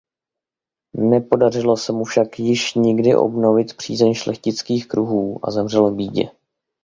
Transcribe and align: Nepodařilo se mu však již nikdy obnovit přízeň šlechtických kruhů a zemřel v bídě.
Nepodařilo 0.97 1.77
se 1.77 1.91
mu 1.91 2.03
však 2.03 2.39
již 2.39 2.73
nikdy 2.73 3.15
obnovit 3.15 3.73
přízeň 3.77 4.13
šlechtických 4.13 4.87
kruhů 4.87 5.39
a 5.45 5.51
zemřel 5.51 5.91
v 5.91 5.95
bídě. 5.95 6.29